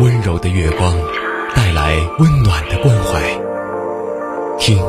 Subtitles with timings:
[0.00, 0.96] 温柔的月光
[1.54, 3.20] 带来温暖的关怀。
[4.58, 4.82] 听，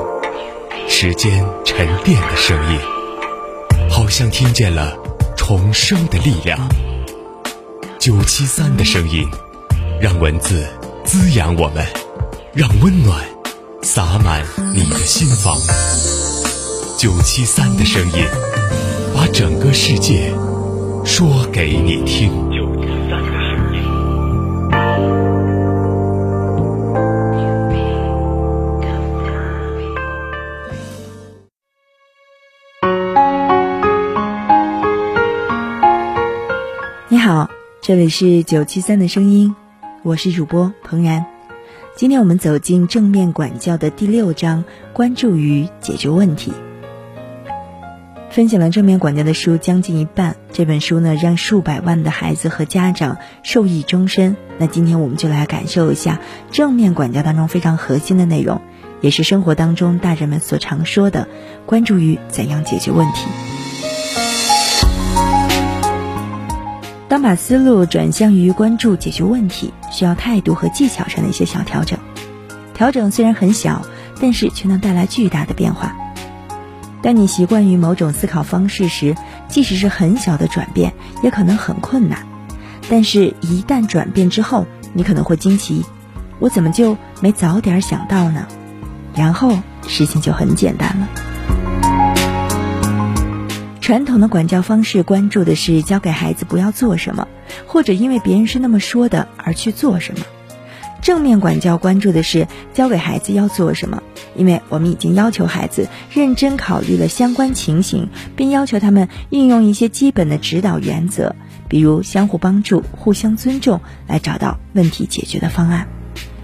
[0.87, 2.79] 时间沉淀的声音，
[3.89, 4.95] 好像听见了
[5.35, 6.57] 重生的力量。
[7.99, 9.27] 九七三的声音，
[9.99, 10.65] 让文字
[11.03, 11.85] 滋养我们，
[12.53, 13.21] 让温暖
[13.81, 15.57] 洒满你的心房。
[16.97, 18.25] 九七三的声音，
[19.13, 20.31] 把整个世界
[21.03, 22.50] 说给你听。
[37.83, 39.55] 这里是九七三的声音，
[40.03, 41.25] 我是主播彭然。
[41.95, 44.63] 今天我们走进正面管教的第六章，
[44.93, 46.53] 关注于解决问题。
[48.29, 54.37] 分享了正面管教的书将近一半，这本书呢让数百万的孩子和家长受益终身。
[54.59, 56.19] 那今天我们就来感受一下
[56.51, 58.61] 正面管教当中非常核心的内容，
[59.01, 61.27] 也是生活当中大人们所常说的，
[61.65, 63.25] 关注于怎样解决问题。
[67.11, 71.99] 当把思路转向于关注解决问题，需要态度和技巧上的一些小调整。
[72.73, 73.85] 调整虽然很小，
[74.21, 75.93] 但是却能带来巨大的变化。
[77.01, 79.13] 当你习惯于某种思考方式时，
[79.49, 82.25] 即使是很小的转变，也可能很困难。
[82.89, 85.83] 但是，一旦转变之后，你可能会惊奇：
[86.39, 88.47] 我怎么就没早点想到呢？
[89.13, 91.09] 然后，事情就很简单了。
[93.91, 97.27] 传统的管教方式关注的是教给孩子不要做什么，
[97.67, 100.25] 或者因为别人是那么说的而去做什么。
[101.01, 104.01] 正面管教关注的是教给孩子要做什么，
[104.33, 111.35] 因为我们已经要求孩子认真考虑了相关情形，并要求他们运用一些基本的指导原则，
[111.67, 115.85] 比如相互帮助、互相尊重，来找到问题解决的方案。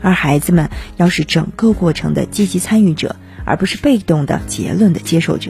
[0.01, 3.15] 而孩子们要是整个过程的积极参与者，
[3.45, 5.49] 而不是被动的结论的接受者。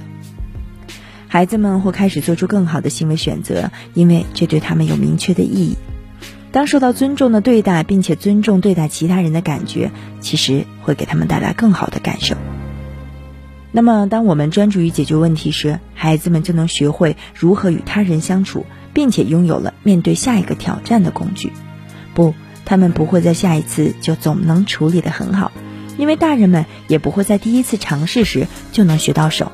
[1.28, 5.76] 孩子们会开始做出更好的行为选择，因为这对他们有明确的意义。
[6.52, 12.36] 当受到尊重的对待，并且尊重对待其他人的感觉，其实会给他们带来更好的感受。
[13.74, 21.52] 那么，当我们专注于解决问题时，孩子们就能学会如何与他人相处，并且拥有了面对下一个挑战的工具。
[22.16, 22.34] 不，
[22.66, 25.52] 他们不会在下一次就总能处理得很好，
[25.98, 29.52] 因为大人们也不会在第一次尝试时就能学到手。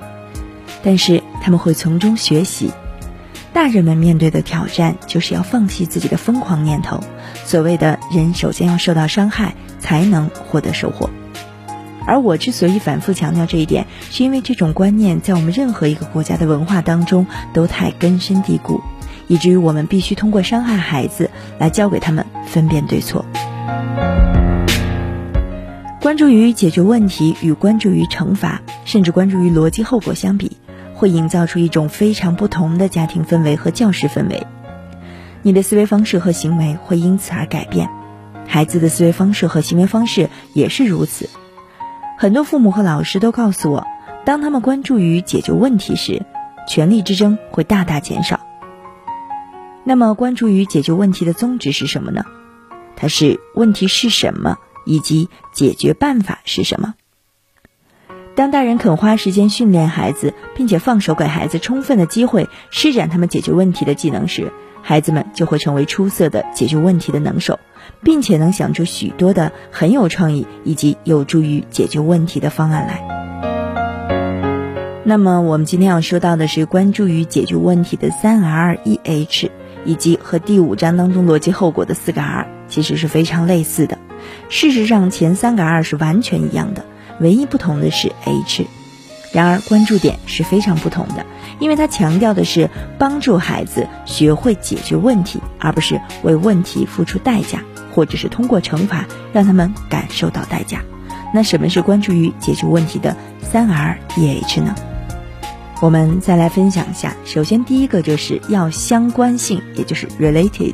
[0.84, 2.72] 但是他们会从中学习。
[3.54, 7.04] 大人们面对的挑战就是要放弃自己的疯狂念头。
[7.46, 11.10] 所谓的人首先要受到伤害，才能获得收获。
[12.06, 18.82] 而我之所以反复强调这一点，是因为这种观念在我们任何一个国家的文化当中都太根深蒂固，
[19.28, 21.30] 以至于我们必须通过伤害孩子
[21.60, 23.24] 来教给他们分辨对错。
[26.02, 30.58] 关注于解决问题与关注于惩罚，甚至关注于逻辑后果相比。
[31.04, 34.48] 会营造出一种非常不同的家庭氛围和教室氛围，
[35.42, 37.90] 你的思维方式和行为会因此而改变，
[38.48, 41.30] 孩子的思维方式和行为方式也是如此。
[42.18, 43.86] 很多父母和老师都告诉我，
[44.24, 46.26] 当他们关注于解决问题时，
[46.70, 48.40] 权力之争会大大减少。
[49.84, 52.24] 那么，关注于解决问题的宗旨是什么呢？
[52.96, 56.94] 它是问题是什么，以及解决办法是什么。
[58.36, 64.52] 当大人肯花时间训练孩子，并且放手给孩子充分的机会施展他们解决问题的技能时，
[64.82, 67.60] 孩子们就会成为出色的解决问题的能手，
[68.02, 73.02] 并且能想出许多的很有创意以及有助于解决问题的方案来。
[75.06, 79.52] 那么，我们今天要说到的是关注于解决问题的三 R 一 H，
[79.86, 84.00] 以及和第五章当中逻辑后果的四个 R，其实是非常类似的。
[84.50, 86.86] 事实上，前三个 R 是完全一样的。
[87.20, 88.66] 唯一不同的是 H，
[89.32, 91.26] 然而关注点是非常不同的，
[91.60, 97.62] 因为它强调的是帮助孩子学会解决问题，而不是为问题付出代价，
[97.94, 100.82] 或者是通过惩罚让他们感受到代价。
[101.34, 104.76] 那什么是关注于解决问题的三 R E H 呢？
[105.82, 107.16] 我们再来分享一下。
[107.26, 110.74] 首先，第一个就是要相关性，也就是 related；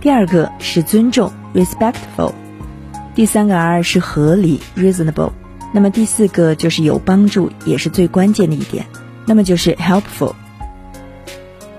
[0.00, 2.32] 第二个是尊重 respectful；
[3.14, 5.32] 第三个 R 是合理 reasonable。
[5.72, 8.86] 那么第四个就是有帮助，也是最关键的一点，
[9.26, 10.34] 那么就是 helpful。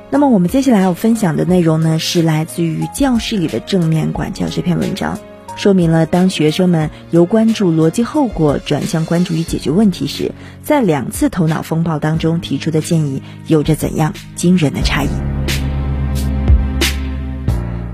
[0.10, 5.20] 那么我们接下来要分享的内容呢，是来自于教室里的正面管教这篇文章，
[5.58, 10.31] 说明了当学生们由关注逻辑后果转向关注于解决问题时，
[10.64, 15.35] 在两次头脑风暴当中提出的建议有着怎样惊人的差异。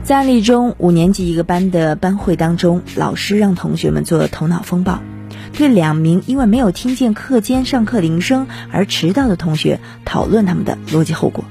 [0.04, 5.00] 在案例中，五年级一个班的班会当中，老师让同学们做头脑风暴，
[5.54, 11.46] 对两名因为没有听见课间上课铃声而迟到的同学讨论他们的逻辑后果。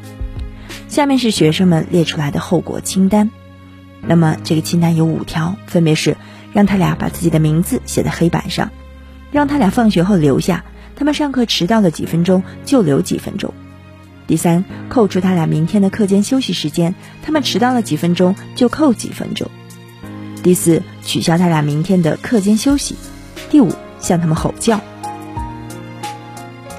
[0.89, 3.31] 下面是学生们列出来的后果清单。
[4.05, 6.17] 那么这个清单有五条，分别是
[6.53, 8.71] 让他俩把自己的名字写在黑板上，
[9.31, 10.65] 让他俩放学后留下，
[10.97, 13.55] 他们上课迟到了几分钟就留几分钟。
[14.31, 19.51] 第三，扣除他俩明天的课间休息时间，他们迟到了几分钟就扣几分钟。
[20.45, 22.95] 第四，取消他俩明天的课间休息。
[23.51, 24.81] 第五，向他们吼叫。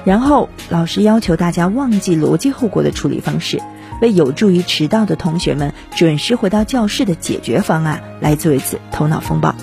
[0.06, 3.60] 然后老师要求大家忘记逻辑后果的处理方式，
[4.00, 9.54] 为有助于迟到的同学们准时回到教室的解决方案来做一次头脑风暴。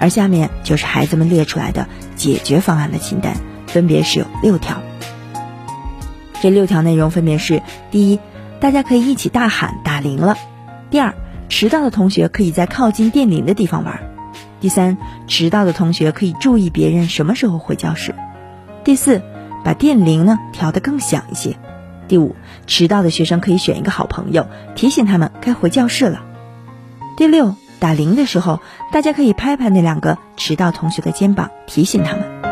[0.00, 1.86] 而下面就是孩子们列出来的
[2.16, 3.36] 解决方案的清单，
[3.66, 4.82] 分别是有六条。
[6.40, 8.20] 这六条内容分别是：第一，
[8.60, 10.34] 大家可以一起大喊“打铃了”；
[10.90, 11.14] 第二，
[11.48, 13.96] 迟到的同学可以在靠近电铃的地方玩；
[14.60, 14.96] 第三，
[15.26, 18.12] 迟到的同学可以注意别人什么时候回教室；
[18.84, 19.22] 第四，
[19.64, 21.54] 把电铃呢调得更响一些；
[22.06, 22.36] 第五，
[22.66, 24.46] 迟到的学生可以选一个好朋友，
[24.76, 26.20] 提醒他们该回教室了；
[27.16, 28.60] 第六，打铃的时候，
[28.92, 32.47] 大家可以拍拍那两个迟到同学的肩膀，提醒他们。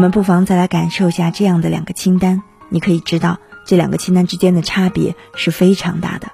[0.00, 6.28] 我们不妨再来感受一下这样的两个清单，你可以知道这两个清单之间的差别是非常大的。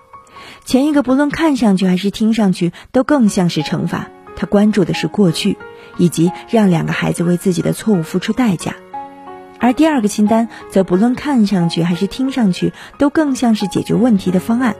[0.65, 5.59] 前一个不论看上去还是听上去都更像是惩罚，他关注的是过去，
[5.97, 8.71] 以及让两个孩子为自己的错误付出代价；
[9.59, 14.77] 而第二个清单则不论看上去还是听上去都更像是解决问题的方案，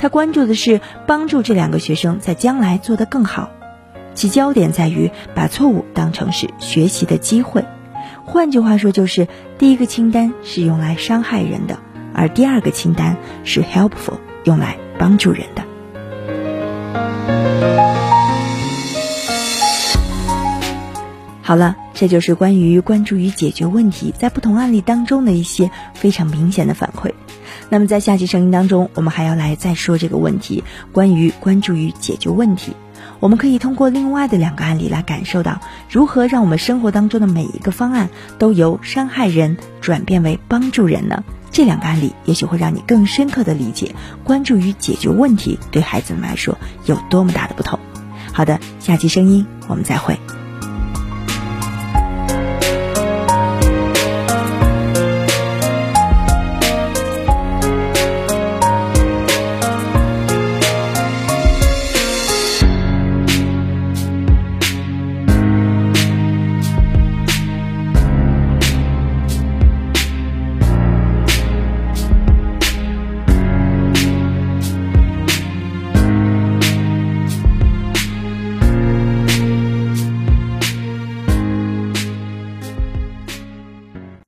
[0.00, 3.50] 他关注的是帮助这两个学生在将来做得更好，
[4.12, 7.64] 其焦点在于把错误当成是学习的机会。
[8.26, 9.28] 换句话说，就是
[9.58, 11.78] 第一个清单是用来伤害人的，
[12.14, 15.62] 而第二个清单是 helpful，用来帮助人的。
[21.42, 27.12] 好了，这就是关于关注与解决问题在不同案例当中的一些非常明显的反馈。
[27.68, 32.74] 那么在下期声音当中，我们还要来再说这个问题，关于关注与解决问题。
[33.24, 41.24] 我们可以通过另外的两个案例来感受到，如何让我们生活当中的每一个方案都由伤害人转变为帮助人呢？
[41.50, 43.94] 这两个案例也许会让你更深刻的理解，
[44.24, 47.78] 关注于解决问题对孩子们来说有多么大的不同。
[48.34, 50.20] 好的，下期声音我们再会。